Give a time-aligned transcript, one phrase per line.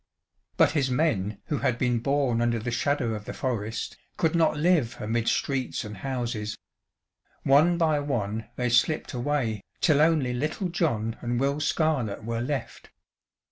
[0.57, 4.57] But his men who had been born under the shadow of the forest, could not
[4.57, 6.57] live amid streets and houses.
[7.43, 12.89] One by one they slipped away, till only little John and Will Scarlett were left.